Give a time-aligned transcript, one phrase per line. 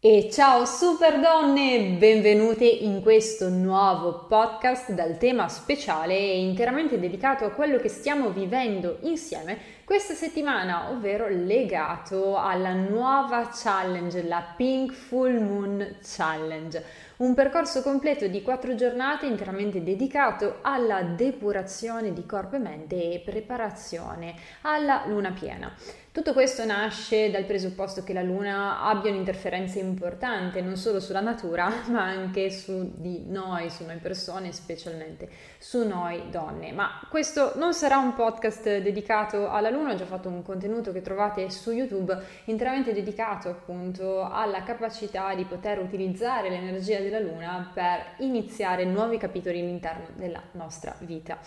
[0.00, 7.44] E ciao super donne, benvenute in questo nuovo podcast dal tema speciale e interamente dedicato
[7.44, 14.92] a quello che stiamo vivendo insieme questa settimana, ovvero legato alla nuova challenge, la Pink
[14.92, 16.80] Full Moon Challenge
[17.18, 23.18] un percorso completo di quattro giornate interamente dedicato alla depurazione di corpo e mente e
[23.24, 25.74] preparazione alla luna piena.
[26.18, 31.70] Tutto questo nasce dal presupposto che la Luna abbia un'interferenza importante non solo sulla natura,
[31.90, 35.28] ma anche su di noi, su noi persone, specialmente
[35.58, 36.72] su noi donne.
[36.72, 41.02] Ma questo non sarà un podcast dedicato alla Luna, ho già fatto un contenuto che
[41.02, 48.14] trovate su YouTube interamente dedicato appunto alla capacità di poter utilizzare l'energia della Luna per
[48.18, 51.38] iniziare nuovi capitoli all'interno della nostra vita.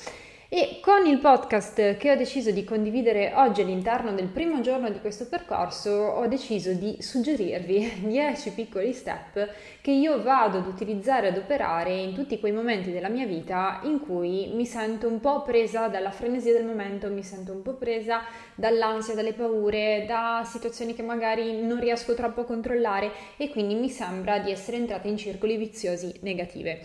[0.53, 4.99] E con il podcast che ho deciso di condividere oggi all'interno del primo giorno di
[4.99, 9.47] questo percorso ho deciso di suggerirvi 10 piccoli step
[9.79, 14.01] che io vado ad utilizzare, ad operare in tutti quei momenti della mia vita in
[14.01, 18.19] cui mi sento un po' presa dalla frenesia del momento, mi sento un po' presa
[18.53, 23.89] dall'ansia, dalle paure, da situazioni che magari non riesco troppo a controllare e quindi mi
[23.89, 26.81] sembra di essere entrata in circoli viziosi negative.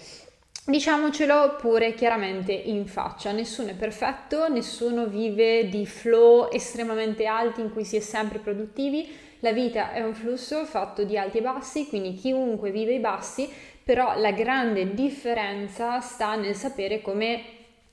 [0.69, 7.70] Diciamocelo pure chiaramente in faccia, nessuno è perfetto, nessuno vive di flow estremamente alti in
[7.70, 9.09] cui si è sempre produttivi,
[9.41, 13.48] la vita è un flusso fatto di alti e bassi, quindi chiunque vive i bassi,
[13.84, 17.42] però la grande differenza sta nel sapere come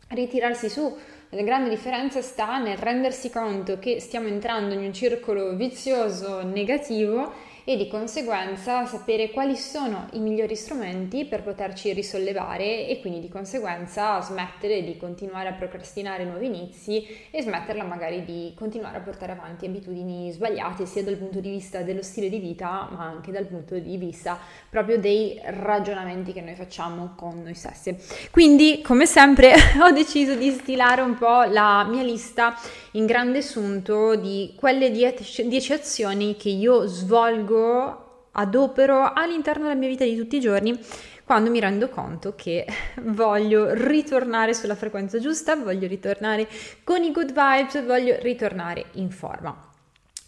[0.07, 0.97] ritirarsi su,
[1.29, 7.51] la grande differenza sta nel rendersi conto che stiamo entrando in un circolo vizioso negativo
[7.66, 13.30] e di conseguenza sapere quali sono i migliori strumenti per poterci risollevare e quindi di
[13.30, 19.31] conseguenza smettere di continuare a procrastinare nuovi inizi e smetterla magari di continuare a portare
[19.31, 23.45] avanti abitudini sbagliate sia dal punto di vista dello stile di vita ma anche dal
[23.45, 24.38] punto di vista
[24.69, 27.95] proprio dei ragionamenti che noi facciamo con noi stessi.
[28.30, 32.57] Quindi come sempre ho deciso di stilare un po' la mia lista
[32.91, 39.88] in grande assunto di quelle 10 azioni che io svolgo scelgo, adopero all'interno della mia
[39.88, 40.78] vita di tutti i giorni
[41.24, 42.66] quando mi rendo conto che
[43.03, 46.47] voglio ritornare sulla frequenza giusta, voglio ritornare
[46.84, 49.72] con i good vibes, voglio ritornare in forma.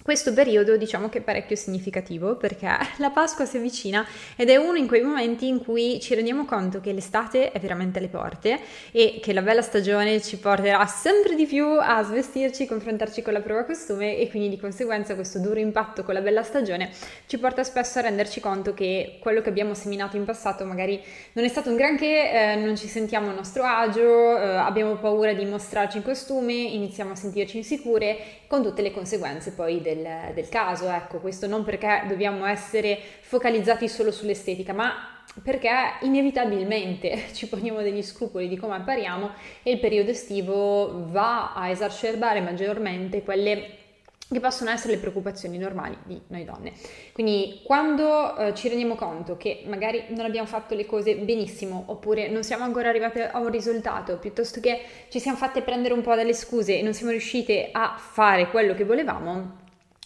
[0.05, 4.05] Questo periodo diciamo che è parecchio significativo perché la Pasqua si avvicina
[4.35, 7.97] ed è uno in quei momenti in cui ci rendiamo conto che l'estate è veramente
[7.97, 8.59] alle porte
[8.91, 13.41] e che la bella stagione ci porterà sempre di più a svestirci, confrontarci con la
[13.41, 16.91] prova costume e quindi di conseguenza questo duro impatto con la bella stagione
[17.25, 21.01] ci porta spesso a renderci conto che quello che abbiamo seminato in passato magari
[21.31, 25.33] non è stato un granché, eh, non ci sentiamo a nostro agio, eh, abbiamo paura
[25.33, 30.33] di mostrarci in costume, iniziamo a sentirci insicure con tutte le conseguenze poi del del,
[30.33, 35.69] del caso, ecco, questo non perché dobbiamo essere focalizzati solo sull'estetica, ma perché
[36.01, 39.31] inevitabilmente ci poniamo degli scrupoli di come appariamo
[39.63, 43.83] e il periodo estivo va a esacerbare maggiormente quelle
[44.27, 46.73] che possono essere le preoccupazioni normali di noi donne.
[47.13, 52.27] Quindi quando eh, ci rendiamo conto che magari non abbiamo fatto le cose benissimo oppure
[52.29, 56.15] non siamo ancora arrivate a un risultato, piuttosto che ci siamo fatte prendere un po'
[56.15, 59.63] dalle scuse e non siamo riuscite a fare quello che volevamo,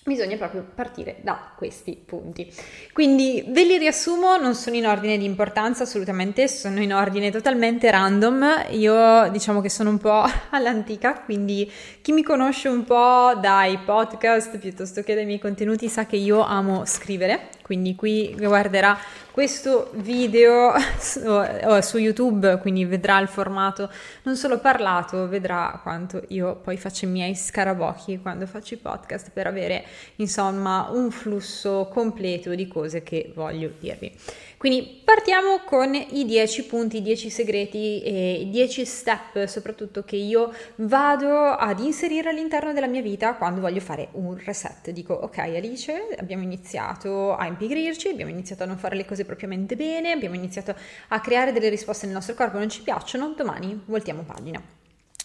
[0.10, 2.52] Bisogna proprio partire da questi punti.
[2.94, 7.92] Quindi ve li riassumo, non sono in ordine di importanza assolutamente, sono in ordine totalmente
[7.92, 8.66] random.
[8.72, 11.72] Io diciamo che sono un po' all'antica, quindi
[12.02, 16.42] chi mi conosce un po' dai podcast piuttosto che dai miei contenuti sa che io
[16.42, 18.98] amo scrivere, quindi qui guarderà
[19.30, 23.92] questo video su YouTube, quindi vedrà il formato
[24.24, 29.30] non solo parlato, vedrà quanto io poi faccio i miei scarabocchi quando faccio i podcast
[29.32, 29.86] per avere
[30.16, 34.12] insomma un flusso completo di cose che voglio dirvi.
[34.60, 40.18] Quindi partiamo con i 10 punti, i 10 segreti e i 10 step soprattutto che
[40.18, 44.90] io vado ad inserire all'interno della mia vita quando voglio fare un reset.
[44.90, 49.78] Dico ok Alice, abbiamo iniziato a impigrirci, abbiamo iniziato a non fare le cose propriamente
[49.78, 50.76] bene, abbiamo iniziato
[51.08, 54.62] a creare delle risposte nel nostro corpo non ci piacciono, domani voltiamo pagina.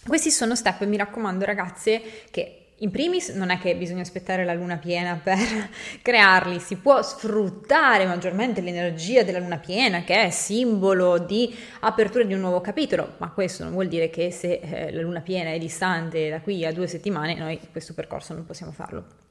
[0.07, 4.53] Questi sono step, mi raccomando ragazze, che in primis non è che bisogna aspettare la
[4.53, 5.37] luna piena per
[6.01, 12.33] crearli, si può sfruttare maggiormente l'energia della luna piena che è simbolo di apertura di
[12.33, 15.57] un nuovo capitolo, ma questo non vuol dire che se eh, la luna piena è
[15.57, 19.23] distante da qui a due settimane noi questo percorso non possiamo farlo.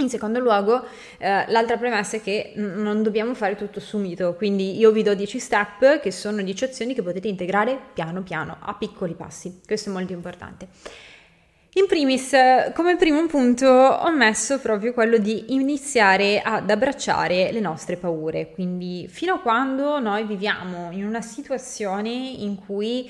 [0.00, 0.82] In secondo luogo,
[1.18, 5.14] eh, l'altra premessa è che n- non dobbiamo fare tutto subito, quindi io vi do
[5.14, 9.90] 10 step che sono 10 azioni che potete integrare piano piano, a piccoli passi, questo
[9.90, 10.68] è molto importante.
[11.74, 12.34] In primis,
[12.74, 18.50] come primo punto, ho messo proprio quello di iniziare ad abbracciare le nostre paure.
[18.50, 23.08] Quindi, fino a quando noi viviamo in una situazione in cui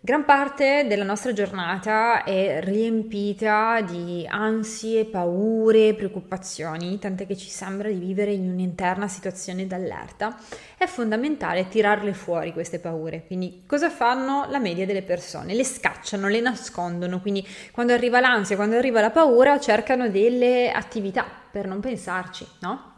[0.00, 7.88] Gran parte della nostra giornata è riempita di ansie, paure, preoccupazioni, tant'è che ci sembra
[7.88, 10.38] di vivere in un'interna situazione d'allerta.
[10.76, 13.24] È fondamentale tirarle fuori queste paure.
[13.26, 15.52] Quindi cosa fanno la media delle persone?
[15.52, 21.26] Le scacciano, le nascondono, quindi quando arriva l'ansia, quando arriva la paura, cercano delle attività
[21.50, 22.97] per non pensarci, no?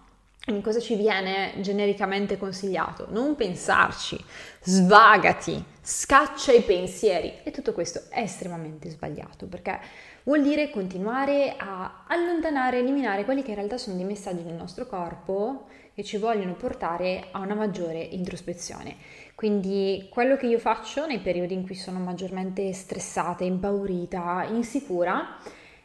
[0.63, 3.07] Cosa ci viene genericamente consigliato?
[3.11, 4.19] Non pensarci,
[4.63, 9.79] svagati, scaccia i pensieri e tutto questo è estremamente sbagliato perché
[10.23, 14.87] vuol dire continuare a allontanare, eliminare quelli che in realtà sono dei messaggi del nostro
[14.87, 18.97] corpo che ci vogliono portare a una maggiore introspezione.
[19.35, 25.37] Quindi quello che io faccio nei periodi in cui sono maggiormente stressata, impaurita, insicura,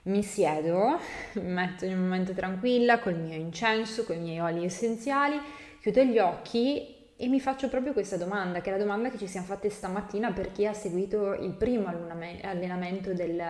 [0.05, 0.99] mi siedo,
[1.33, 5.39] mi metto in un momento tranquilla col mio incenso, con i miei oli essenziali,
[5.79, 9.27] chiudo gli occhi e mi faccio proprio questa domanda, che è la domanda che ci
[9.27, 13.41] siamo fatte stamattina per chi ha seguito il primo allenamento del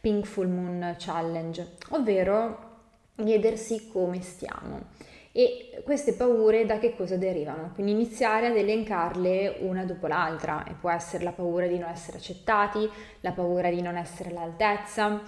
[0.00, 2.68] Pink Full Moon Challenge, ovvero
[3.14, 5.08] chiedersi come stiamo.
[5.32, 7.70] E queste paure da che cosa derivano?
[7.74, 12.16] Quindi iniziare ad elencarle una dopo l'altra e può essere la paura di non essere
[12.16, 12.90] accettati,
[13.20, 15.22] la paura di non essere all'altezza,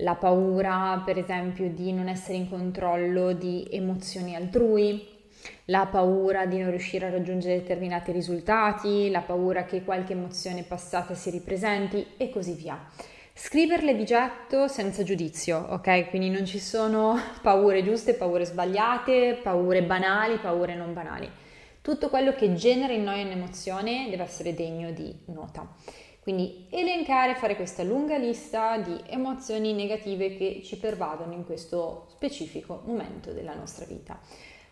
[0.00, 5.16] la paura per esempio di non essere in controllo di emozioni altrui,
[5.66, 11.14] la paura di non riuscire a raggiungere determinati risultati, la paura che qualche emozione passata
[11.14, 12.78] si ripresenti e così via.
[13.32, 16.10] Scriverle di getto senza giudizio, ok?
[16.10, 21.30] Quindi non ci sono paure giuste, paure sbagliate, paure banali, paure non banali.
[21.80, 25.72] Tutto quello che genera in noi un'emozione deve essere degno di nota.
[26.28, 32.82] Quindi elencare, fare questa lunga lista di emozioni negative che ci pervadono in questo specifico
[32.84, 34.20] momento della nostra vita.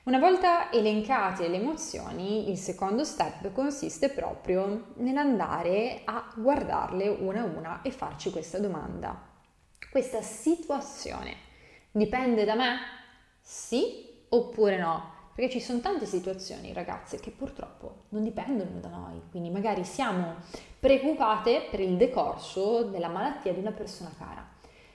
[0.03, 7.45] Una volta elencate le emozioni, il secondo step consiste proprio nell'andare a guardarle una a
[7.45, 9.19] una e farci questa domanda.
[9.91, 11.37] Questa situazione
[11.91, 12.77] dipende da me?
[13.41, 15.16] Sì oppure no?
[15.37, 20.37] Perché ci sono tante situazioni, ragazze, che purtroppo non dipendono da noi, quindi magari siamo
[20.81, 24.49] preoccupate per il decorso della malattia di una persona cara.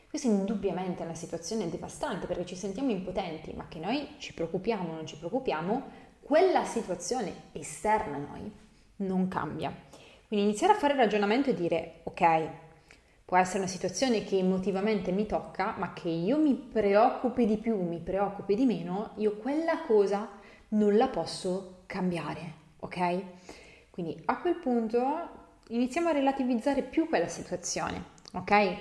[0.09, 4.91] Questa indubbiamente è una situazione devastante perché ci sentiamo impotenti, ma che noi ci preoccupiamo
[4.91, 5.83] o non ci preoccupiamo,
[6.21, 8.51] quella situazione esterna a noi
[8.95, 9.71] non cambia.
[10.27, 12.49] Quindi iniziare a fare il ragionamento e dire, ok,
[13.31, 17.81] può essere una situazione che emotivamente mi tocca, ma che io mi preoccupi di più,
[17.81, 20.27] mi preoccupi di meno, io quella cosa
[20.71, 23.21] non la posso cambiare, ok?
[23.89, 25.29] Quindi a quel punto
[25.69, 28.75] iniziamo a relativizzare più quella situazione, ok?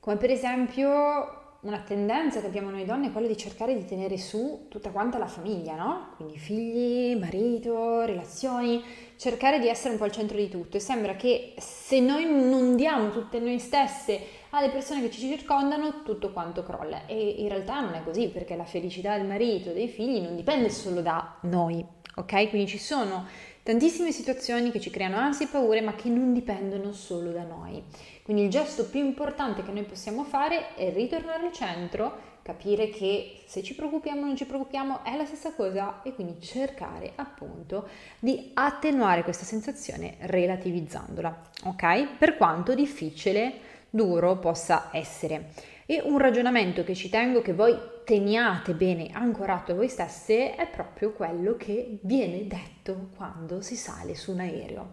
[0.00, 4.16] Come per esempio una tendenza che abbiamo noi donne è quella di cercare di tenere
[4.16, 6.14] su tutta quanta la famiglia, no?
[6.16, 8.82] Quindi figli, marito, relazioni,
[9.16, 12.76] cercare di essere un po' al centro di tutto e sembra che se noi non
[12.76, 17.06] diamo tutte noi stesse alle persone che ci circondano, tutto quanto crolla.
[17.06, 20.70] E in realtà non è così, perché la felicità del marito dei figli non dipende
[20.70, 21.84] solo da noi,
[22.16, 22.48] ok?
[22.48, 23.26] Quindi ci sono
[23.62, 27.82] tantissime situazioni che ci creano ansie e paure, ma che non dipendono solo da noi.
[28.22, 33.40] Quindi il gesto più importante che noi possiamo fare è ritornare al centro, capire che
[33.46, 37.88] se ci preoccupiamo o non ci preoccupiamo è la stessa cosa e quindi cercare appunto
[38.18, 42.18] di attenuare questa sensazione relativizzandola, ok?
[42.18, 43.54] Per quanto difficile,
[43.88, 45.52] duro possa essere.
[45.86, 47.74] E un ragionamento che ci tengo che voi
[48.04, 54.14] teniate bene ancorato a voi stesse è proprio quello che viene detto quando si sale
[54.14, 54.90] su un aereo.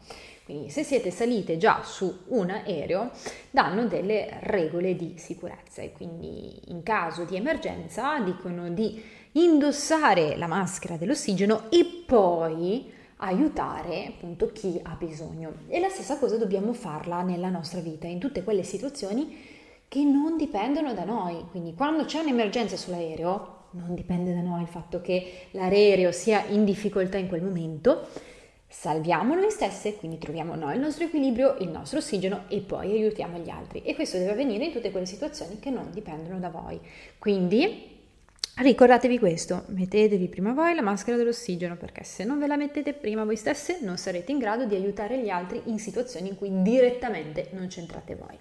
[0.51, 3.11] Quindi se siete salite già su un aereo
[3.49, 9.01] danno delle regole di sicurezza e quindi in caso di emergenza dicono di
[9.33, 15.53] indossare la maschera dell'ossigeno e poi aiutare appunto chi ha bisogno.
[15.69, 19.37] E la stessa cosa dobbiamo farla nella nostra vita, in tutte quelle situazioni
[19.87, 21.45] che non dipendono da noi.
[21.49, 26.65] Quindi quando c'è un'emergenza sull'aereo, non dipende da noi il fatto che l'aereo sia in
[26.65, 28.07] difficoltà in quel momento,
[28.71, 33.37] salviamo noi stesse, quindi troviamo noi il nostro equilibrio, il nostro ossigeno e poi aiutiamo
[33.37, 33.83] gli altri.
[33.83, 36.79] E questo deve avvenire in tutte quelle situazioni che non dipendono da voi.
[37.19, 37.89] Quindi
[38.55, 43.25] ricordatevi questo, mettetevi prima voi la maschera dell'ossigeno perché se non ve la mettete prima
[43.25, 47.49] voi stesse non sarete in grado di aiutare gli altri in situazioni in cui direttamente
[47.51, 48.37] non c'entrate voi.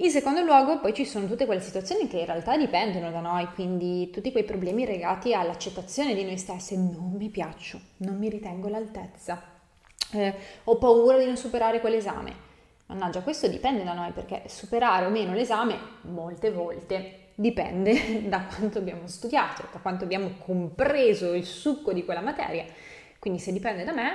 [0.00, 3.48] In secondo luogo poi ci sono tutte quelle situazioni che in realtà dipendono da noi,
[3.54, 8.68] quindi tutti quei problemi legati all'accettazione di noi stessi, non mi piaccio, non mi ritengo
[8.68, 9.42] all'altezza,
[10.12, 12.32] eh, ho paura di non superare quell'esame.
[12.86, 18.78] Mannaggia, questo dipende da noi perché superare o meno l'esame molte volte dipende da quanto
[18.78, 22.64] abbiamo studiato, da quanto abbiamo compreso il succo di quella materia.
[23.18, 24.12] Quindi se dipende da me,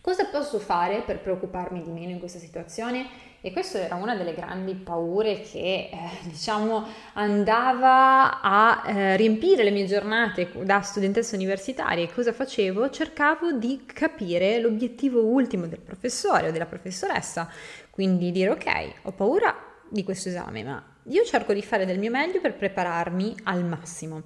[0.00, 3.32] cosa posso fare per preoccuparmi di meno in questa situazione?
[3.44, 6.82] E questa era una delle grandi paure che, eh, diciamo,
[7.12, 12.04] andava a eh, riempire le mie giornate da studentessa universitaria.
[12.04, 12.88] E cosa facevo?
[12.88, 17.46] Cercavo di capire l'obiettivo ultimo del professore o della professoressa.
[17.90, 19.54] Quindi dire, ok, ho paura
[19.90, 24.22] di questo esame, ma io cerco di fare del mio meglio per prepararmi al massimo.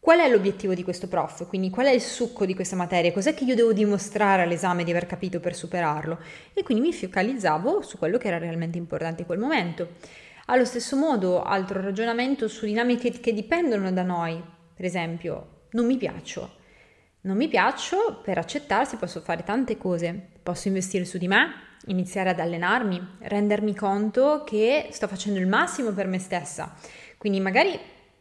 [0.00, 1.46] Qual è l'obiettivo di questo prof?
[1.46, 3.12] Quindi qual è il succo di questa materia?
[3.12, 6.18] Cos'è che io devo dimostrare all'esame di aver capito per superarlo?
[6.54, 9.96] E quindi mi focalizzavo su quello che era realmente importante in quel momento.
[10.46, 14.42] Allo stesso modo, altro ragionamento su dinamiche che dipendono da noi.
[14.74, 16.56] Per esempio, non mi piaccio.
[17.22, 20.28] Non mi piaccio, per accettarsi posso fare tante cose.
[20.42, 21.52] Posso investire su di me,
[21.88, 26.74] iniziare ad allenarmi, rendermi conto che sto facendo il massimo per me stessa.
[27.18, 27.78] Quindi magari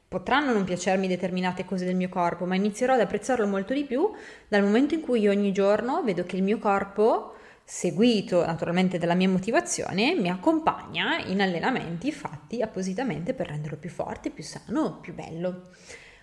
[0.09, 4.09] Potranno non piacermi determinate cose del mio corpo, ma inizierò ad apprezzarlo molto di più
[4.47, 9.29] dal momento in cui ogni giorno vedo che il mio corpo, seguito naturalmente dalla mia
[9.29, 15.69] motivazione, mi accompagna in allenamenti fatti appositamente per renderlo più forte, più sano, più bello.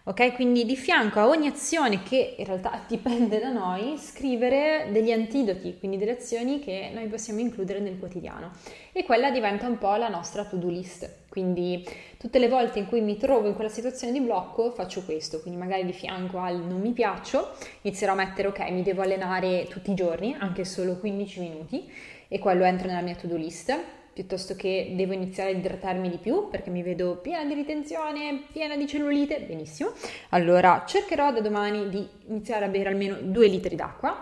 [0.08, 5.10] Ok, quindi di fianco a ogni azione che in realtà dipende da noi, scrivere degli
[5.10, 8.52] antidoti, quindi delle azioni che noi possiamo includere nel quotidiano.
[8.92, 11.24] E quella diventa un po' la nostra to-do list.
[11.28, 11.84] Quindi
[12.18, 15.58] tutte le volte in cui mi trovo in quella situazione di blocco faccio questo, quindi
[15.58, 19.90] magari di fianco al non mi piaccio, inizierò a mettere ok, mi devo allenare tutti
[19.90, 21.90] i giorni, anche solo 15 minuti,
[22.28, 23.76] e quello entra nella mia to-do list
[24.16, 28.74] piuttosto che devo iniziare a idratarmi di più perché mi vedo piena di ritenzione, piena
[28.74, 29.90] di cellulite, benissimo.
[30.30, 34.18] Allora cercherò da domani di iniziare a bere almeno 2 litri d'acqua.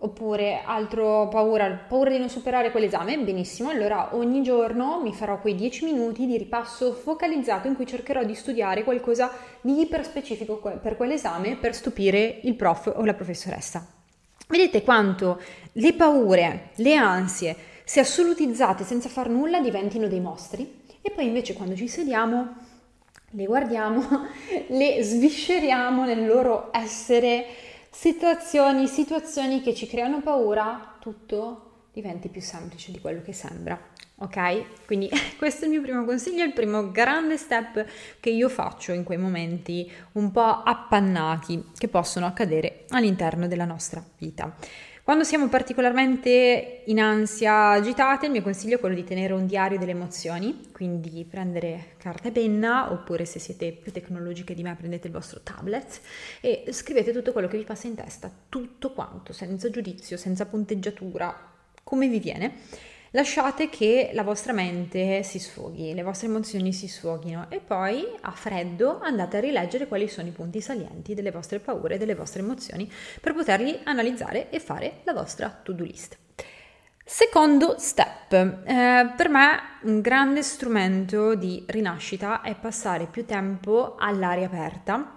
[0.00, 5.56] Oppure altro paura, paura di non superare quell'esame, benissimo, allora ogni giorno mi farò quei
[5.56, 11.56] 10 minuti di ripasso focalizzato in cui cercherò di studiare qualcosa di iperspecifico per quell'esame
[11.56, 13.84] per stupire il prof o la professoressa.
[14.46, 15.40] Vedete quanto
[15.72, 17.56] le paure, le ansie,
[17.88, 22.54] se assolutizzate senza far nulla diventino dei mostri e poi invece quando ci sediamo
[23.30, 24.06] le guardiamo,
[24.68, 27.46] le svisceriamo nel loro essere
[27.90, 33.80] situazioni, situazioni che ci creano paura, tutto diventi più semplice di quello che sembra.
[34.16, 34.84] Ok?
[34.84, 37.86] Quindi questo è il mio primo consiglio, il primo grande step
[38.20, 44.04] che io faccio in quei momenti un po' appannati che possono accadere all'interno della nostra
[44.18, 44.54] vita.
[45.08, 49.78] Quando siamo particolarmente in ansia agitate, il mio consiglio è quello di tenere un diario
[49.78, 55.06] delle emozioni, quindi prendere carta e penna, oppure se siete più tecnologiche di me prendete
[55.06, 56.00] il vostro tablet
[56.42, 61.34] e scrivete tutto quello che vi passa in testa, tutto quanto, senza giudizio, senza punteggiatura,
[61.82, 62.56] come vi viene
[63.12, 68.30] Lasciate che la vostra mente si sfoghi, le vostre emozioni si sfoghino e poi a
[68.32, 72.90] freddo andate a rileggere quali sono i punti salienti delle vostre paure, delle vostre emozioni
[73.22, 76.18] per poterli analizzare e fare la vostra to-do list.
[77.02, 84.44] Secondo step, eh, per me un grande strumento di rinascita è passare più tempo all'aria
[84.44, 85.16] aperta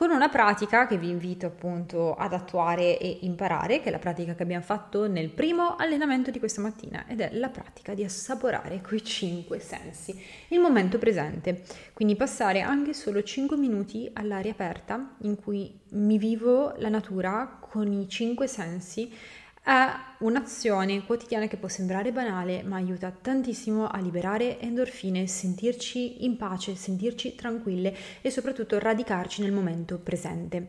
[0.00, 4.34] con una pratica che vi invito appunto ad attuare e imparare, che è la pratica
[4.34, 8.80] che abbiamo fatto nel primo allenamento di questa mattina ed è la pratica di assaporare
[8.80, 11.64] quei cinque sensi, il momento presente.
[11.92, 17.92] Quindi passare anche solo 5 minuti all'aria aperta in cui mi vivo la natura con
[17.92, 19.12] i cinque sensi
[19.62, 19.88] è
[20.20, 26.74] un'azione quotidiana che può sembrare banale, ma aiuta tantissimo a liberare endorfine, sentirci in pace,
[26.74, 30.68] sentirci tranquille e soprattutto radicarci nel momento presente.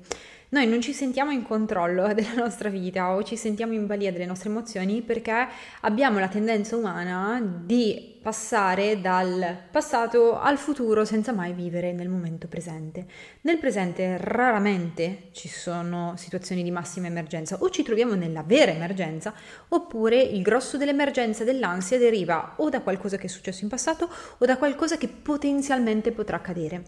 [0.54, 4.26] Noi non ci sentiamo in controllo della nostra vita o ci sentiamo in balia delle
[4.26, 5.48] nostre emozioni perché
[5.82, 12.50] abbiamo la tendenza umana di passare dal passato al futuro senza mai vivere nel momento
[12.50, 13.06] presente.
[13.42, 19.34] Nel presente raramente ci sono situazioni di massima emergenza o ci troviamo nella vera emergenza
[19.70, 24.46] oppure il grosso dell'emergenza dell'ansia deriva o da qualcosa che è successo in passato o
[24.46, 26.84] da qualcosa che potenzialmente potrà accadere.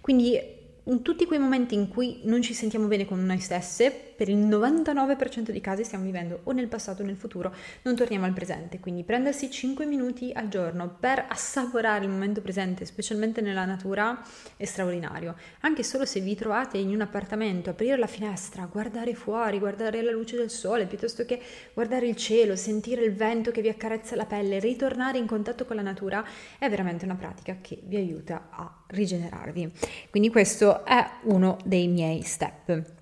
[0.00, 0.57] Quindi in
[1.02, 5.52] tutti quei momenti in cui non ci sentiamo bene con noi stesse, per il 99%
[5.52, 8.80] dei casi stiamo vivendo o nel passato o nel futuro, non torniamo al presente.
[8.80, 14.20] Quindi prendersi 5 minuti al giorno per assaporare il momento presente, specialmente nella natura,
[14.56, 15.36] è straordinario.
[15.60, 20.10] Anche solo se vi trovate in un appartamento, aprire la finestra, guardare fuori, guardare la
[20.10, 21.40] luce del sole, piuttosto che
[21.72, 25.76] guardare il cielo, sentire il vento che vi accarezza la pelle, ritornare in contatto con
[25.76, 26.24] la natura,
[26.58, 29.72] è veramente una pratica che vi aiuta a rigenerarvi.
[30.10, 32.96] Quindi questo è uno dei miei step.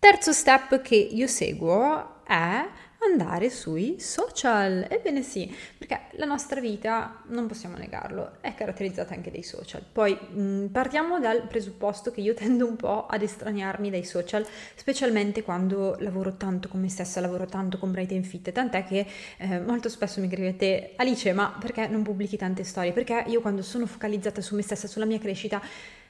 [0.00, 2.64] Terzo step che io seguo è
[3.00, 4.86] andare sui social.
[4.88, 9.82] Ebbene sì, perché la nostra vita, non possiamo negarlo, è caratterizzata anche dai social.
[9.90, 14.46] Poi mh, mm, partiamo dal presupposto che io tendo un po' ad estraniarmi dai social,
[14.74, 19.06] specialmente quando lavoro tanto con me stessa, lavoro tanto con Bright and Fit, tant'è che
[19.38, 22.92] eh, molto spesso mi scrivete Alice, ma perché non pubblichi tante storie?
[22.92, 25.60] Perché io quando sono focalizzata su me stessa, sulla mia crescita,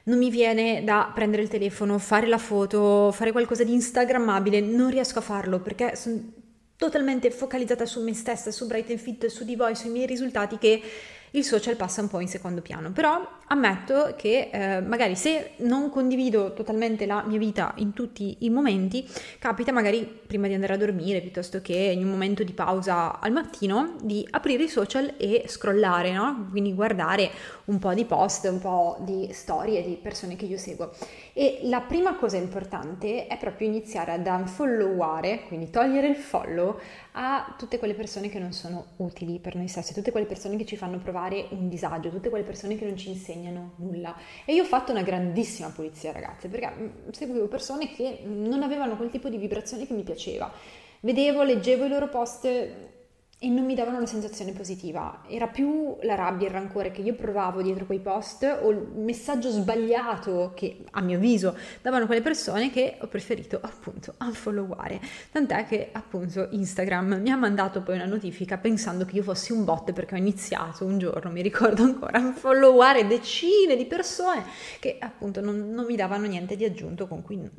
[0.03, 4.89] non mi viene da prendere il telefono, fare la foto, fare qualcosa di instagrammabile, non
[4.89, 6.19] riesco a farlo perché sono
[6.75, 10.57] totalmente focalizzata su me stessa, su Bright and Fit, su di voi, sui miei risultati
[10.57, 10.81] che
[11.31, 15.89] il social passa un po' in secondo piano, però ammetto che eh, magari se non
[15.89, 19.07] condivido totalmente la mia vita in tutti i momenti,
[19.39, 23.31] capita magari prima di andare a dormire piuttosto che in un momento di pausa al
[23.31, 26.47] mattino di aprire i social e scrollare, no?
[26.51, 27.29] Quindi guardare
[27.65, 30.91] un po' di post, un po' di storie di persone che io seguo.
[31.39, 36.77] E la prima cosa importante è proprio iniziare ad unfolloware, quindi togliere il follow
[37.13, 40.65] a tutte quelle persone che non sono utili per noi stessi, tutte quelle persone che
[40.65, 44.17] ci fanno provare un disagio, tutte quelle persone che non ci insegnano nulla.
[44.43, 48.97] E io ho fatto una grandissima pulizia, ragazze, perché mm, seguivo persone che non avevano
[48.97, 50.51] quel tipo di vibrazione che mi piaceva.
[50.99, 52.49] Vedevo, leggevo i loro post
[53.41, 55.21] e non mi davano una sensazione positiva.
[55.29, 58.85] Era più la rabbia e il rancore che io provavo dietro quei post o il
[58.95, 64.99] messaggio sbagliato che a mio avviso davano quelle persone che ho preferito appunto unfolloware.
[65.31, 69.63] Tant'è che appunto Instagram mi ha mandato poi una notifica pensando che io fossi un
[69.63, 74.43] bot perché ho iniziato un giorno, mi ricordo ancora, a unfolloware decine di persone
[74.81, 77.49] che appunto non, non mi davano niente di aggiunto con cui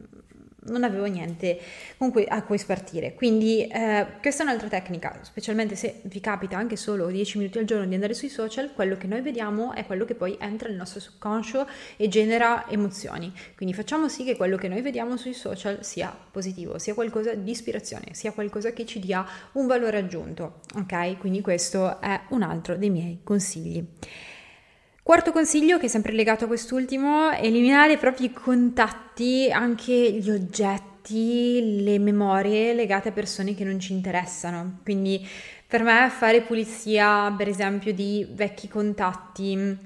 [0.64, 1.58] non avevo niente
[1.96, 3.14] cui, a cui spartire.
[3.14, 7.64] Quindi eh, questa è un'altra tecnica, specialmente se vi capita anche solo 10 minuti al
[7.64, 10.76] giorno di andare sui social, quello che noi vediamo è quello che poi entra nel
[10.76, 13.32] nostro subconscio e genera emozioni.
[13.56, 17.50] Quindi facciamo sì che quello che noi vediamo sui social sia positivo, sia qualcosa di
[17.50, 20.60] ispirazione, sia qualcosa che ci dia un valore aggiunto.
[20.76, 21.18] Ok?
[21.18, 23.84] Quindi questo è un altro dei miei consigli.
[25.10, 31.82] Quarto consiglio, che è sempre legato a quest'ultimo, eliminare i propri contatti, anche gli oggetti,
[31.82, 34.78] le memorie legate a persone che non ci interessano.
[34.84, 35.26] Quindi
[35.66, 39.76] per me fare pulizia, per esempio, di vecchi contatti,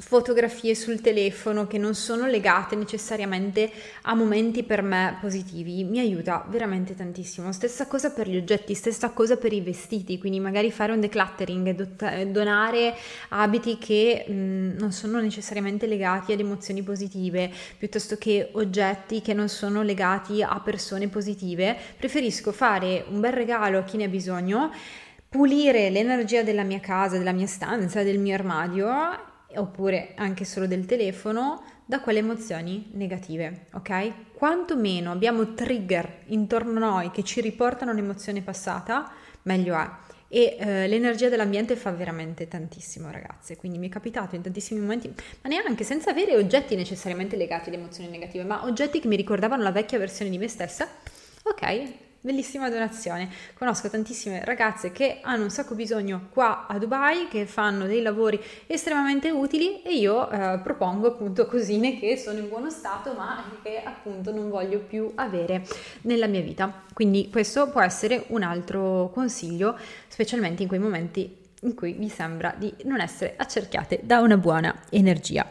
[0.00, 3.70] fotografie sul telefono che non sono legate necessariamente
[4.02, 7.52] a momenti per me positivi mi aiuta veramente tantissimo.
[7.52, 12.26] Stessa cosa per gli oggetti, stessa cosa per i vestiti, quindi magari fare un decluttering,
[12.30, 12.94] donare
[13.30, 19.34] abiti che mh, mm, non sono necessariamente legati ad emozioni positive, piuttosto che oggetti che
[19.34, 21.76] non sono legati a persone positive.
[21.96, 24.70] Preferisco fare un bel regalo a chi ne ha bisogno
[25.28, 28.86] pulire l'energia della mia casa, della mia stanza, del mio armadio
[29.58, 34.34] oppure anche solo del telefono da quelle emozioni negative, ok?
[34.34, 39.10] Quanto meno abbiamo trigger intorno a noi che ci riportano un'emozione passata,
[39.42, 39.88] meglio è.
[40.30, 43.56] E eh, l'energia dell'ambiente fa veramente tantissimo, ragazze.
[43.56, 45.08] Quindi mi è capitato in tantissimi momenti,
[45.42, 49.62] ma neanche senza avere oggetti necessariamente legati ad emozioni negative, ma oggetti che mi ricordavano
[49.62, 50.86] la vecchia versione di me stessa.
[51.44, 53.30] Ok, bellissima donazione.
[53.54, 58.40] Conosco tantissime ragazze che hanno un sacco bisogno qua a Dubai, che fanno dei lavori
[58.66, 63.82] estremamente utili e io eh, propongo appunto cosine che sono in buono stato ma che
[63.82, 65.64] appunto non voglio più avere
[66.02, 66.84] nella mia vita.
[66.92, 69.78] Quindi questo può essere un altro consiglio,
[70.08, 74.82] specialmente in quei momenti in cui vi sembra di non essere accerchiate da una buona
[74.90, 75.46] energia.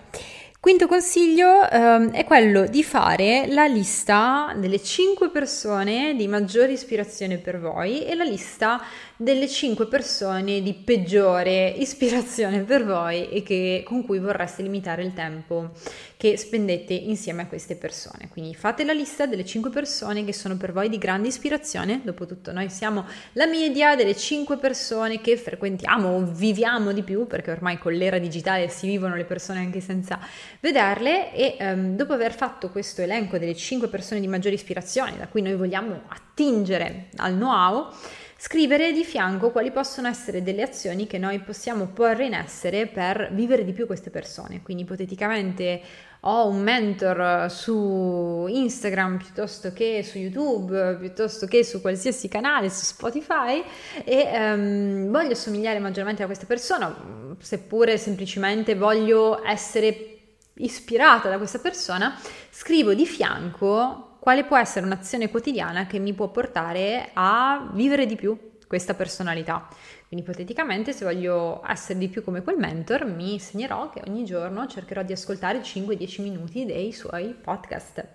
[0.60, 7.38] Quinto consiglio um, è quello di fare la lista delle 5 persone di maggiore ispirazione
[7.38, 8.82] per voi e la lista
[9.15, 15.13] delle 5 persone di peggiore ispirazione per voi e che, con cui vorreste limitare il
[15.13, 15.70] tempo
[16.17, 18.27] che spendete insieme a queste persone.
[18.30, 22.51] Quindi fate la lista delle 5 persone che sono per voi di grande ispirazione, dopotutto
[22.51, 27.77] noi siamo la media delle 5 persone che frequentiamo o viviamo di più, perché ormai
[27.77, 30.19] con l'era digitale si vivono le persone anche senza
[30.60, 35.27] vederle e um, dopo aver fatto questo elenco delle 5 persone di maggiore ispirazione da
[35.27, 37.91] cui noi vogliamo attingere al know-how,
[38.39, 43.30] scrivere di fianco quali possono essere delle azioni che noi possiamo porre in essere per
[43.32, 44.62] vivere di più queste persone.
[44.62, 45.82] Quindi ipoteticamente
[46.21, 52.84] ho un mentor su Instagram piuttosto che su YouTube, piuttosto che su qualsiasi canale, su
[52.84, 53.63] Spotify
[54.03, 60.17] e um, voglio somigliare maggiormente a questa persona, seppure semplicemente voglio essere
[60.56, 66.30] ispirata da questa persona, scrivo di fianco quale può essere un'azione quotidiana che mi può
[66.30, 69.67] portare a vivere di più questa personalità.
[70.08, 74.67] Quindi ipoteticamente se voglio essere di più come quel mentor mi segnerò che ogni giorno
[74.67, 78.06] cercherò di ascoltare 5-10 minuti dei suoi podcast.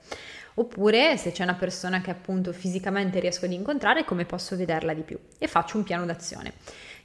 [0.54, 5.02] Oppure se c'è una persona che appunto fisicamente riesco ad incontrare, come posso vederla di
[5.02, 5.18] più?
[5.38, 6.52] E faccio un piano d'azione.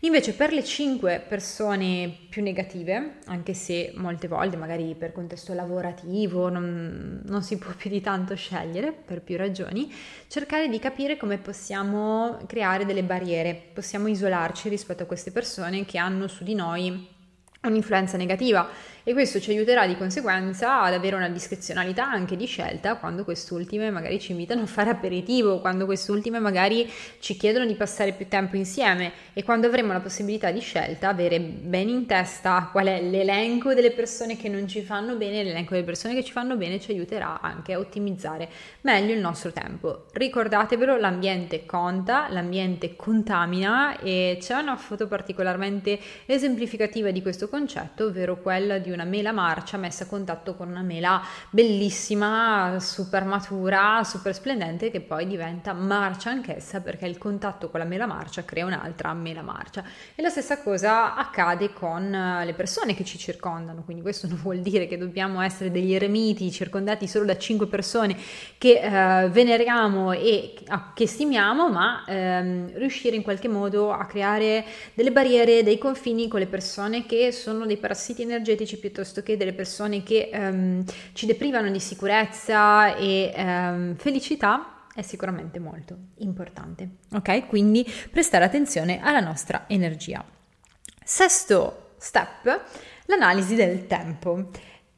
[0.01, 6.49] Invece per le 5 persone più negative, anche se molte volte magari per contesto lavorativo
[6.49, 9.91] non, non, si può più di tanto scegliere per più ragioni,
[10.27, 15.97] cercare di capire come possiamo creare delle barriere, possiamo isolarci rispetto a queste persone che
[15.97, 17.15] hanno su di noi
[17.63, 18.69] un'influenza negativa
[19.07, 23.89] e questo ci aiuterà di conseguenza ad avere una discrezionalità anche di scelta quando quest'ultime
[23.89, 28.57] magari ci invitano a fare aperitivo, quando quest'ultime magari ci chiedono di passare più tempo
[28.57, 33.73] insieme e quando avremo la possibilità di scelta avere ben in testa qual è l'elenco
[33.73, 36.91] delle persone che non ci fanno bene, l'elenco delle persone che ci fanno bene ci
[36.91, 38.49] aiuterà anche a ottimizzare
[38.81, 40.07] meglio il nostro tempo.
[40.11, 48.41] Ricordatevelo, l'ambiente conta, l'ambiente contamina e c'è una foto particolarmente esemplificativa di questo concetto, ovvero
[48.41, 54.33] quella di una mela marcia messa a contatto con una mela bellissima, super matura, super
[54.33, 59.13] splendente che poi diventa marcia anch'essa perché il contatto con la mela marcia crea un'altra
[59.13, 59.83] mela marcia.
[60.15, 64.37] E la stessa cosa accade con eh, le persone che ci circondano, quindi questo non
[64.37, 68.15] vuol dire che dobbiamo essere degli eremiti circondati solo da cinque persone
[68.57, 70.53] che eh, veneriamo e
[70.93, 76.39] che stimiamo, ma ehm, riuscire in qualche modo a creare delle barriere, dei confini con
[76.39, 81.69] le persone che sono dei parassiti energetici piuttosto che delle persone che um, ci deprivano
[81.69, 86.89] di sicurezza e um, felicità è sicuramente molto importante.
[87.13, 87.47] Ok?
[87.47, 90.23] Quindi prestare attenzione alla nostra energia.
[91.03, 92.63] Sesto step,
[93.05, 94.49] l'analisi del tempo.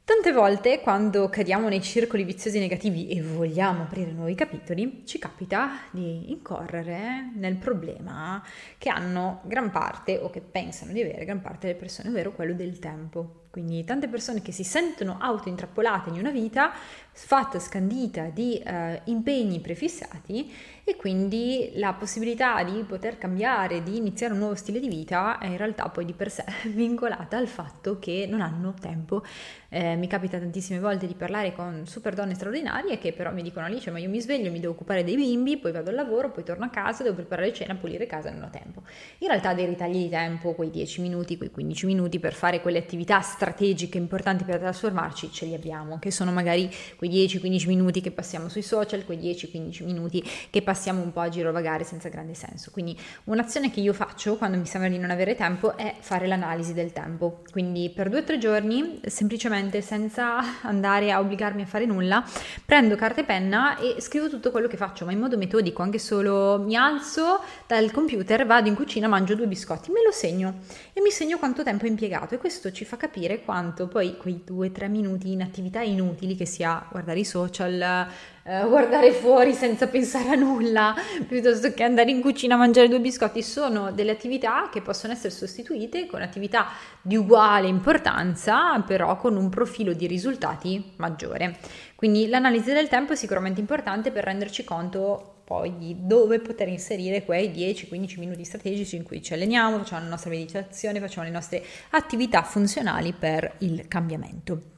[0.09, 5.81] Tante volte quando cadiamo nei circoli viziosi negativi e vogliamo aprire nuovi capitoli, ci capita
[5.91, 8.43] di incorrere nel problema
[8.79, 12.53] che hanno gran parte o che pensano di avere gran parte delle persone, ovvero quello
[12.53, 13.48] del tempo.
[13.51, 16.71] Quindi tante persone che si sentono auto-intrappolate in una vita
[17.11, 20.51] fatta scandita di eh, impegni prefissati
[20.83, 25.47] e quindi la possibilità di poter cambiare, di iniziare un nuovo stile di vita è
[25.47, 29.23] in realtà poi di per sé vincolata al fatto che non hanno tempo.
[29.71, 33.67] Eh, mi capita tantissime volte di parlare con super donne straordinarie che però mi dicono
[33.67, 36.43] Alice ma io mi sveglio, mi devo occupare dei bimbi, poi vado al lavoro, poi
[36.43, 38.83] torno a casa, devo preparare cena, pulire casa, non ho tempo.
[39.19, 42.79] In realtà dei ritagli di tempo, quei 10 minuti, quei 15 minuti per fare quelle
[42.79, 48.11] attività strategiche importanti per trasformarci ce li abbiamo, che sono magari quei 10-15 minuti che
[48.11, 52.69] passiamo sui social, quei 10-15 minuti che passiamo un po' a girovagare senza grande senso.
[52.71, 56.73] Quindi un'azione che io faccio quando mi sembra di non avere tempo è fare l'analisi
[56.73, 57.43] del tempo.
[57.49, 62.21] Quindi per due o tre giorni, semplicemente senza andare a obbligarmi a fare nulla,
[62.65, 65.99] prendo carta e penna e scrivo tutto quello che faccio, ma in modo metodico, anche
[65.99, 70.59] solo mi alzo dal computer, vado in cucina, mangio due biscotti, me lo segno
[70.91, 74.41] e mi segno quanto tempo è impiegato e questo ci fa capire quanto poi quei
[74.43, 78.07] due o tre minuti in attività inutili che sia guardare i social,
[78.43, 80.95] eh, guardare fuori senza pensare a nulla,
[81.27, 85.29] piuttosto che andare in cucina a mangiare due biscotti, sono delle attività che possono essere
[85.29, 86.67] sostituite con attività
[87.01, 91.57] di uguale importanza, però con un profilo di risultati maggiore.
[91.95, 97.49] Quindi l'analisi del tempo è sicuramente importante per renderci conto poi dove poter inserire quei
[97.49, 102.43] 10-15 minuti strategici in cui ci alleniamo, facciamo la nostra meditazione, facciamo le nostre attività
[102.43, 104.73] funzionali per il cambiamento.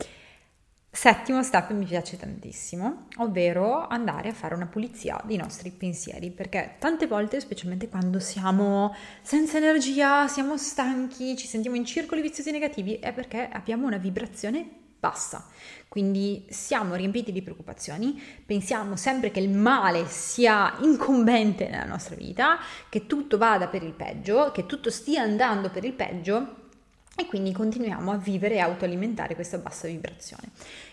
[0.89, 6.75] Settimo step mi piace tantissimo, ovvero andare a fare una pulizia dei nostri pensieri, perché
[6.79, 12.95] tante volte, specialmente quando siamo senza energia, siamo stanchi, ci sentiamo in circoli viziosi negativi,
[12.95, 14.65] è perché abbiamo una vibrazione
[14.97, 15.45] bassa.
[15.91, 22.60] Quindi siamo riempiti di preoccupazioni, pensiamo sempre che il male sia incombente nella nostra vita,
[22.88, 26.61] che tutto vada per il peggio, che tutto stia andando per il peggio
[27.13, 30.43] e quindi continuiamo a vivere e autoalimentare questa bassa vibrazione.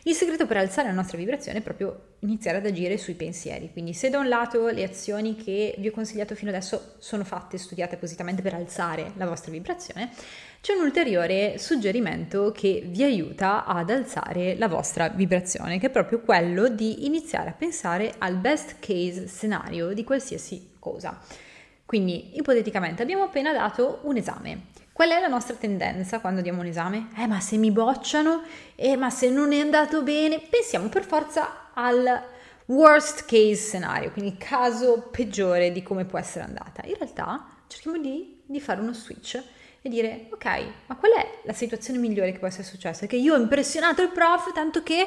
[0.03, 3.95] Il segreto per alzare la nostra vibrazione è proprio iniziare ad agire sui pensieri, quindi
[3.95, 7.95] se da un lato le azioni che vi ho consigliato fino adesso sono fatte, studiate
[7.95, 10.11] appositamente per alzare la vostra vibrazione,
[10.61, 16.21] c'è un ulteriore suggerimento che vi aiuta ad alzare la vostra vibrazione, che è proprio
[16.21, 21.21] quello di iniziare a pensare al best case scenario di qualsiasi cosa.
[21.87, 24.77] Quindi, ipoteticamente, abbiamo appena dato un esame.
[24.99, 27.11] Qual è la nostra tendenza quando diamo un esame?
[27.17, 28.43] Eh, ma se mi bocciano?
[28.75, 30.41] Eh, ma se non è andato bene?
[30.41, 32.21] Pensiamo per forza al
[32.65, 36.83] worst case scenario, quindi il caso peggiore di come può essere andata.
[36.85, 39.41] In realtà cerchiamo di, di fare uno switch
[39.81, 43.07] e dire ok, ma qual è la situazione migliore che può essere successa?
[43.07, 45.07] Che io ho impressionato il prof tanto che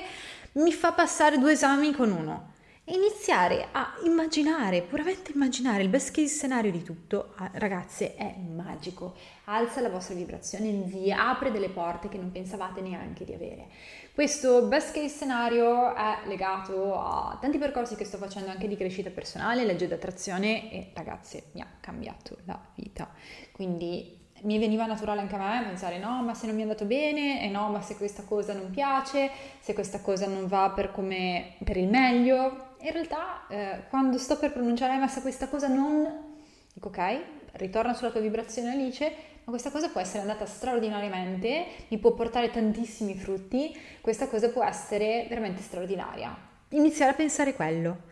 [0.54, 2.54] mi fa passare due esami con uno.
[2.86, 9.16] Iniziare a immaginare, puramente immaginare il best case scenario di tutto, ah, ragazze, è magico.
[9.46, 13.68] Alza la vostra vibrazione, vi apre delle porte che non pensavate neanche di avere.
[14.14, 19.10] Questo best case scenario è legato a tanti percorsi che sto facendo anche di crescita
[19.10, 23.10] personale, legge d'attrazione e ragazze mi ha cambiato la vita.
[23.52, 26.86] Quindi mi veniva naturale anche a me pensare no ma se non mi è andato
[26.86, 30.92] bene e no ma se questa cosa non piace se questa cosa non va per,
[30.92, 35.68] come, per il meglio in realtà eh, quando sto per pronunciare ma se questa cosa
[35.68, 36.30] non
[36.74, 37.20] dico ok
[37.54, 39.14] ritorna sulla tua vibrazione Alice
[39.44, 44.64] ma questa cosa può essere andata straordinariamente mi può portare tantissimi frutti questa cosa può
[44.64, 46.36] essere veramente straordinaria
[46.70, 48.10] iniziare a pensare quello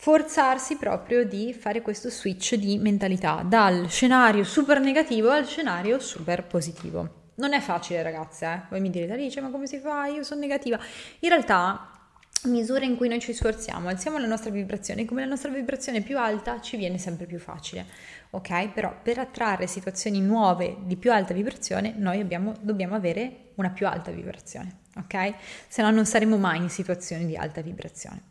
[0.00, 6.44] forzarsi proprio di fare questo switch di mentalità dal scenario super negativo al scenario super
[6.44, 7.16] positivo.
[7.34, 8.60] Non è facile ragazze, eh?
[8.70, 10.06] voi mi direte Alice ma come si fa?
[10.06, 10.78] Io sono negativa.
[11.20, 11.97] In realtà
[12.44, 16.02] misura in cui noi ci sforziamo, alziamo la nostra vibrazione, come la nostra vibrazione è
[16.02, 17.86] più alta ci viene sempre più facile,
[18.30, 18.68] ok?
[18.68, 23.86] Però per attrarre situazioni nuove di più alta vibrazione noi abbiamo, dobbiamo avere una più
[23.86, 25.34] alta vibrazione, ok?
[25.68, 28.22] Se no non saremo mai in situazioni di alta vibrazione.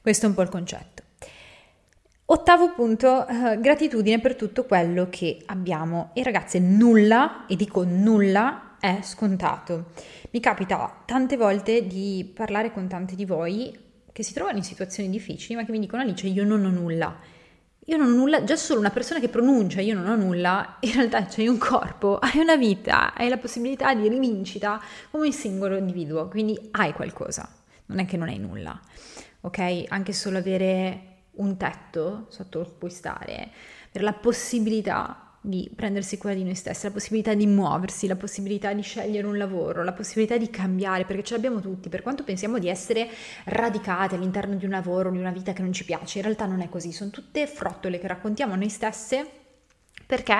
[0.00, 1.02] Questo è un po' il concetto.
[2.28, 6.10] Ottavo punto, eh, gratitudine per tutto quello che abbiamo.
[6.12, 9.86] E ragazze, nulla, e dico nulla, è scontato.
[10.30, 13.76] Mi capita tante volte di parlare con tante di voi
[14.12, 17.18] che si trovano in situazioni difficili, ma che mi dicono Alice, io non ho nulla.
[17.88, 20.92] Io non ho nulla, già solo una persona che pronuncia io non ho nulla, in
[20.92, 26.28] realtà c'hai un corpo, hai una vita, hai la possibilità di rivincita come singolo individuo,
[26.28, 27.48] quindi hai qualcosa,
[27.86, 28.80] non è che non hai nulla,
[29.42, 29.84] ok?
[29.88, 33.50] Anche solo avere un tetto sotto cui stare,
[33.92, 38.72] per la possibilità di prendersi cura di noi stessi, la possibilità di muoversi, la possibilità
[38.72, 42.58] di scegliere un lavoro, la possibilità di cambiare, perché ce l'abbiamo tutti, per quanto pensiamo
[42.58, 43.08] di essere
[43.44, 46.60] radicate all'interno di un lavoro, di una vita che non ci piace, in realtà non
[46.60, 49.44] è così, sono tutte frottole che raccontiamo a noi stesse
[50.06, 50.34] perché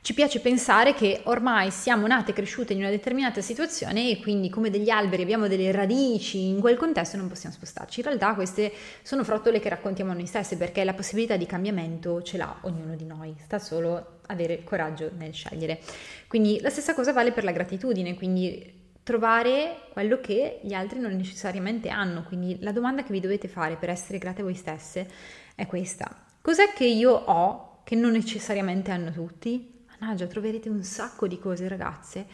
[0.00, 4.48] ci piace pensare che ormai siamo nate e cresciute in una determinata situazione e quindi
[4.48, 8.00] come degli alberi abbiamo delle radici in quel contesto non possiamo spostarci.
[8.00, 12.22] In realtà queste sono frottole che raccontiamo a noi stesse perché la possibilità di cambiamento
[12.22, 15.80] ce l'ha ognuno di noi, sta solo avere coraggio nel scegliere.
[16.26, 21.16] Quindi la stessa cosa vale per la gratitudine, quindi trovare quello che gli altri non
[21.16, 22.24] necessariamente hanno.
[22.24, 25.08] Quindi la domanda che vi dovete fare per essere grate a voi stesse
[25.54, 26.24] è questa.
[26.40, 29.77] Cos'è che io ho che non necessariamente hanno tutti?
[29.98, 32.26] Mannaggia, troverete un sacco di cose ragazze.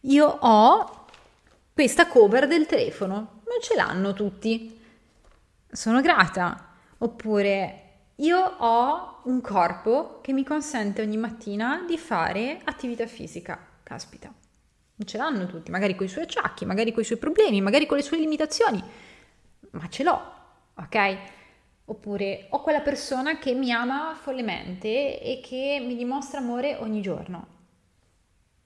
[0.00, 1.06] Io ho
[1.72, 4.78] questa cover del telefono, non ce l'hanno tutti.
[5.70, 6.68] Sono grata.
[6.98, 13.58] Oppure io ho un corpo che mi consente ogni mattina di fare attività fisica.
[13.82, 17.60] Caspita, non ce l'hanno tutti, magari con i suoi acciacchi, magari con i suoi problemi,
[17.60, 18.82] magari con le sue limitazioni,
[19.70, 20.32] ma ce l'ho,
[20.74, 21.18] ok?
[21.90, 27.58] Oppure ho quella persona che mi ama follemente e che mi dimostra amore ogni giorno.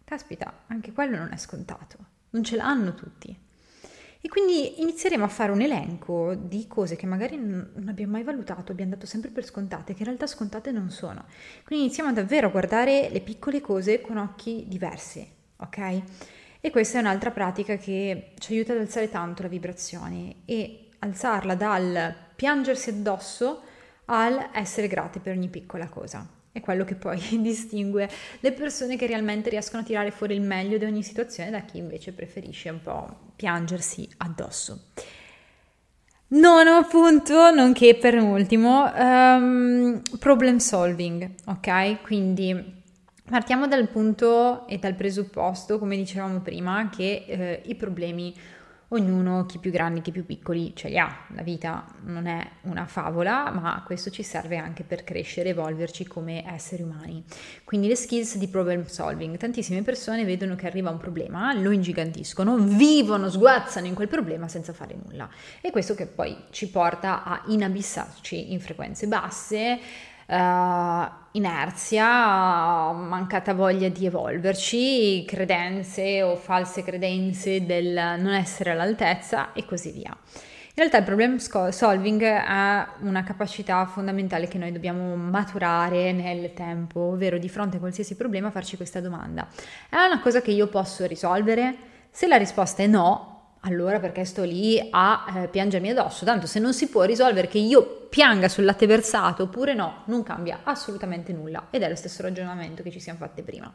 [0.04, 1.96] Caspita, anche quello non è scontato,
[2.30, 3.34] non ce l'hanno tutti.
[4.20, 8.72] E quindi inizieremo a fare un elenco di cose che magari non abbiamo mai valutato,
[8.72, 11.24] abbiamo dato sempre per scontate, che in realtà scontate non sono.
[11.64, 16.02] Quindi iniziamo davvero a guardare le piccole cose con occhi diversi, ok?
[16.60, 21.54] E questa è un'altra pratica che ci aiuta ad alzare tanto la vibrazione e alzarla
[21.54, 23.62] dal piangersi addosso
[24.06, 26.26] al essere grati per ogni piccola cosa.
[26.50, 28.08] È quello che poi distingue
[28.40, 31.78] le persone che realmente riescono a tirare fuori il meglio di ogni situazione da chi
[31.78, 34.86] invece preferisce un po' piangersi addosso.
[36.26, 42.02] Nono punto, nonché per ultimo, um, problem solving, ok?
[42.02, 42.82] Quindi
[43.28, 48.34] partiamo dal punto e dal presupposto, come dicevamo prima, che eh, i problemi
[48.94, 51.26] ognuno, chi più grandi, chi più piccoli, ce li ha.
[51.34, 56.44] La vita non è una favola, ma questo ci serve anche per crescere, evolverci come
[56.46, 57.22] esseri umani.
[57.64, 59.36] Quindi le skills di problem solving.
[59.36, 64.72] Tantissime persone vedono che arriva un problema, lo ingigantiscono, vivono, sguazzano in quel problema senza
[64.72, 65.28] fare nulla.
[65.60, 69.78] E questo che poi ci porta a inabissarci in frequenze basse,
[70.26, 79.64] uh, inerzia, mancata voglia di evolverci, credenze o false credenze del non essere all'altezza e
[79.64, 80.16] così via.
[80.76, 86.98] In realtà il problem solving è una capacità fondamentale che noi dobbiamo maturare nel tempo,
[87.00, 89.46] ovvero di fronte a qualsiasi problema farci questa domanda.
[89.88, 91.76] È una cosa che io posso risolvere?
[92.10, 93.33] Se la risposta è no,
[93.66, 96.24] allora perché sto lì a eh, piangermi addosso?
[96.24, 100.22] Tanto se non si può risolvere che io pianga sul latte versato oppure no, non
[100.22, 103.72] cambia assolutamente nulla ed è lo stesso ragionamento che ci siamo fatte prima.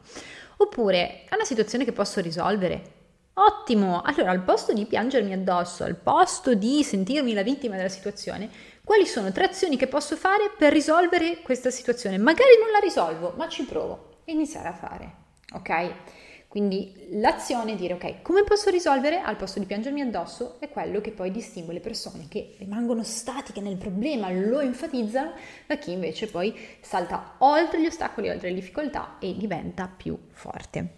[0.56, 2.98] Oppure è una situazione che posso risolvere?
[3.34, 4.02] Ottimo!
[4.02, 8.48] Allora al posto di piangermi addosso, al posto di sentirmi la vittima della situazione,
[8.84, 12.18] quali sono tre azioni che posso fare per risolvere questa situazione.
[12.18, 15.14] Magari non la risolvo, ma ci provo e iniziare a fare,
[15.54, 15.92] ok?
[16.50, 21.00] Quindi l'azione è dire ok, come posso risolvere al posto di piangermi addosso è quello
[21.00, 25.34] che poi distingue le persone che rimangono statiche nel problema, lo enfatizzano,
[25.68, 30.94] da chi invece poi salta oltre gli ostacoli, oltre le difficoltà e diventa più forte.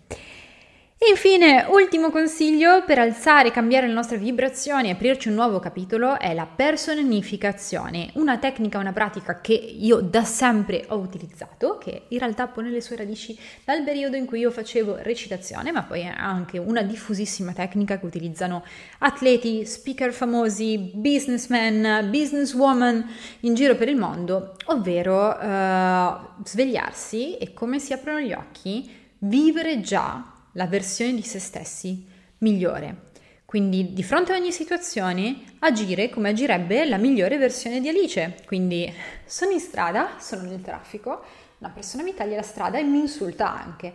[1.05, 5.59] E infine, ultimo consiglio per alzare e cambiare le nostre vibrazioni e aprirci un nuovo
[5.59, 12.03] capitolo è la personificazione, una tecnica, una pratica che io da sempre ho utilizzato, che
[12.07, 16.03] in realtà pone le sue radici dal periodo in cui io facevo recitazione, ma poi
[16.03, 18.63] è anche una diffusissima tecnica che utilizzano
[18.99, 23.11] atleti, speaker famosi, businessmen, businesswoman
[23.41, 26.11] in giro per il mondo, ovvero eh,
[26.45, 28.89] svegliarsi e come si aprono gli occhi,
[29.19, 32.07] vivere già la versione di se stessi
[32.39, 33.11] migliore.
[33.45, 38.37] Quindi di fronte a ogni situazione agire come agirebbe la migliore versione di Alice.
[38.47, 38.91] Quindi
[39.27, 41.23] sono in strada, sono nel traffico,
[41.59, 43.95] una persona mi taglia la strada e mi insulta anche.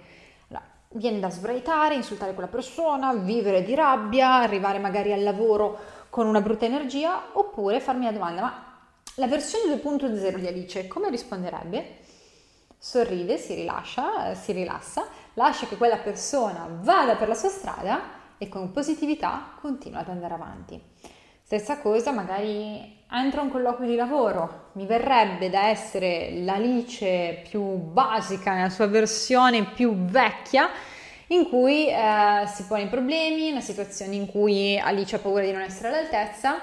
[0.49, 6.27] Allora, viene da sbraitare, insultare quella persona, vivere di rabbia, arrivare magari al lavoro con
[6.27, 8.79] una brutta energia, oppure farmi la domanda, ma
[9.15, 11.97] la versione 2.0 di Alice come risponderebbe?
[12.77, 18.49] Sorride, si rilascia, si rilassa lascia che quella persona vada per la sua strada e
[18.49, 20.81] con positività continua ad andare avanti.
[21.43, 27.61] Stessa cosa, magari entro a un colloquio di lavoro, mi verrebbe da essere l'Alice più
[27.61, 30.69] basica nella sua versione più vecchia,
[31.27, 35.61] in cui eh, si pone problemi, una situazione in cui Alice ha paura di non
[35.61, 36.59] essere all'altezza,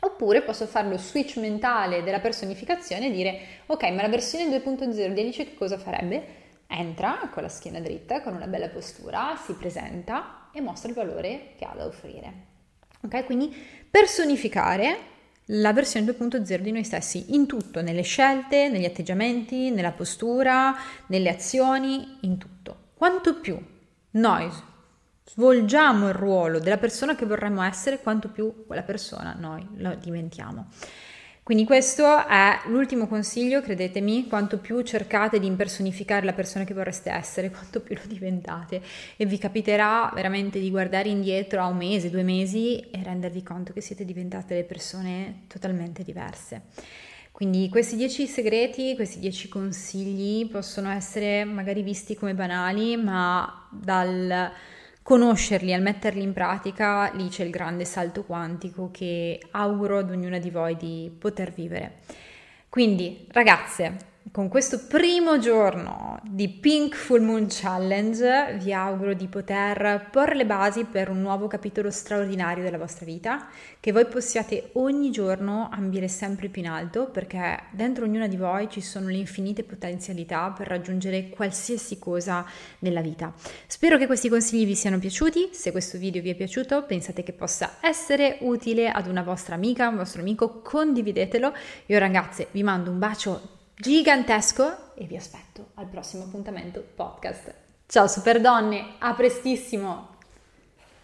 [0.00, 5.12] oppure posso fare lo switch mentale della personificazione e dire ok, ma la versione 2.0
[5.12, 6.44] di Alice che cosa farebbe?
[6.66, 11.54] Entra con la schiena dritta, con una bella postura, si presenta e mostra il valore
[11.56, 12.32] che ha da offrire.
[13.02, 13.24] Ok?
[13.24, 13.54] Quindi
[13.88, 15.14] personificare
[15.50, 20.74] la versione 2.0 di noi stessi in tutto, nelle scelte, negli atteggiamenti, nella postura,
[21.06, 22.88] nelle azioni, in tutto.
[22.94, 23.56] Quanto più
[24.12, 24.50] noi
[25.24, 30.68] svolgiamo il ruolo della persona che vorremmo essere, quanto più quella persona noi lo diventiamo.
[31.46, 37.08] Quindi questo è l'ultimo consiglio, credetemi, quanto più cercate di impersonificare la persona che vorreste
[37.08, 38.82] essere, quanto più lo diventate
[39.16, 43.72] e vi capiterà veramente di guardare indietro a un mese, due mesi e rendervi conto
[43.72, 46.62] che siete diventate delle persone totalmente diverse.
[47.30, 54.50] Quindi questi dieci segreti, questi dieci consigli possono essere magari visti come banali, ma dal
[55.06, 60.40] conoscerli, al metterli in pratica, lì c'è il grande salto quantico che auguro ad ognuna
[60.40, 61.98] di voi di poter vivere.
[62.68, 70.08] Quindi, ragazze, con questo primo giorno di Pink Full Moon Challenge vi auguro di poter
[70.10, 75.10] porre le basi per un nuovo capitolo straordinario della vostra vita, che voi possiate ogni
[75.10, 79.62] giorno ambire sempre più in alto, perché dentro ognuna di voi ci sono le infinite
[79.62, 82.44] potenzialità per raggiungere qualsiasi cosa
[82.80, 83.32] nella vita.
[83.66, 87.32] Spero che questi consigli vi siano piaciuti, se questo video vi è piaciuto pensate che
[87.32, 91.54] possa essere utile ad una vostra amica, un vostro amico, condividetelo.
[91.86, 97.54] Io ragazze vi mando un bacio gigantesco e vi aspetto al prossimo appuntamento podcast.
[97.86, 100.15] Ciao super donne, a prestissimo!